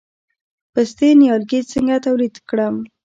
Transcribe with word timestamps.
د 0.03 0.03
پستې 0.73 1.09
نیالګي 1.19 1.59
څنګه 1.71 1.95
تولید 2.05 2.35
کړم؟ 2.49 2.75